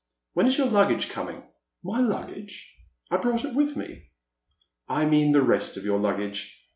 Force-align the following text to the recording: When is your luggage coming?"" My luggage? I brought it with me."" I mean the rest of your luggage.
When 0.33 0.47
is 0.47 0.57
your 0.57 0.65
luggage 0.65 1.09
coming?"" 1.09 1.43
My 1.83 1.99
luggage? 2.01 2.75
I 3.11 3.17
brought 3.17 3.45
it 3.45 3.53
with 3.53 3.75
me."" 3.77 4.05
I 4.99 5.05
mean 5.05 5.31
the 5.31 5.43
rest 5.45 5.77
of 5.77 5.85
your 5.85 5.99
luggage. 5.99 6.65